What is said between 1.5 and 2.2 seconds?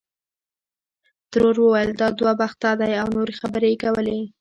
ویل دا